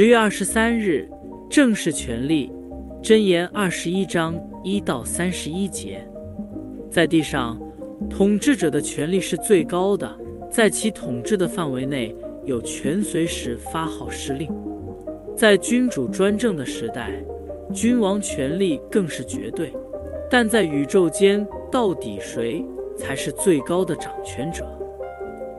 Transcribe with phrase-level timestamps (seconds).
[0.00, 1.06] 十月二十三日，
[1.50, 2.50] 正式权力，
[3.02, 4.34] 箴言二十一章
[4.64, 6.02] 一到三十一节。
[6.90, 7.60] 在地上，
[8.08, 10.10] 统治者的权力是最高的，
[10.50, 12.16] 在其统治的范围内，
[12.46, 14.50] 有权随时发号施令。
[15.36, 17.12] 在君主专政的时代，
[17.70, 19.70] 君王权力更是绝对。
[20.30, 22.64] 但在宇宙间，到底谁
[22.96, 24.66] 才是最高的掌权者？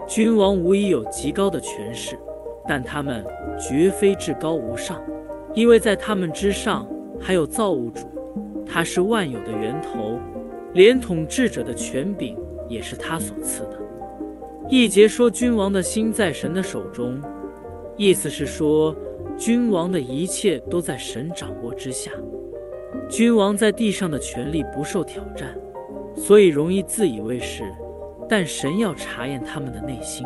[0.08, 2.18] 君王无疑有极高的权势，
[2.72, 3.22] 但他们
[3.60, 5.04] 绝非至高无上，
[5.54, 6.88] 因为在他们之上
[7.20, 8.08] 还有造物主，
[8.66, 10.18] 他是万有的源头。
[10.72, 12.38] 连统治者的权柄
[12.70, 13.78] 也是他所赐的。
[14.70, 17.22] 一节说君王的心在神的手中，
[17.98, 18.96] 意思是说
[19.38, 22.10] 君王的一切都在神掌握之下。
[23.10, 25.54] 君王在地上的权力不受挑战，
[26.16, 27.64] 所以容易自以为是，
[28.30, 30.26] 但神要查验他们的内心。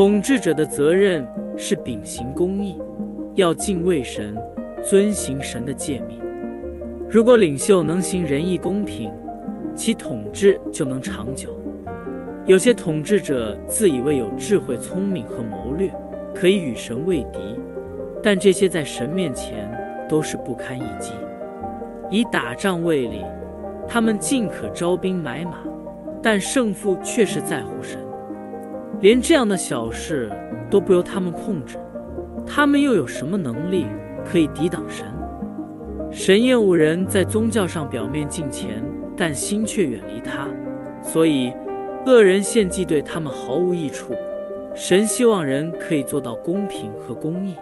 [0.00, 2.80] 统治者的责任是秉行公义，
[3.34, 4.34] 要敬畏神，
[4.82, 6.18] 遵行神的诫命。
[7.06, 9.12] 如果领袖能行仁义公平，
[9.74, 11.54] 其统治就能长久。
[12.46, 15.92] 有些统治者自以为有智慧、聪明和谋略，
[16.34, 17.38] 可以与神为敌，
[18.22, 19.70] 但这些在神面前
[20.08, 21.12] 都是不堪一击。
[22.10, 23.20] 以打仗为例，
[23.86, 25.58] 他们尽可招兵买马，
[26.22, 27.99] 但胜负却是在乎神。
[29.00, 30.30] 连这样的小事
[30.70, 31.76] 都不由他们控制，
[32.46, 33.86] 他们又有什么能力
[34.24, 35.06] 可以抵挡神？
[36.10, 38.82] 神厌恶人在宗教上表面敬虔。
[39.16, 40.48] 但心却远离他，
[41.02, 41.52] 所以
[42.06, 44.14] 恶人献祭对他们毫无益处。
[44.74, 47.54] 神希望人可以做到公平和公义。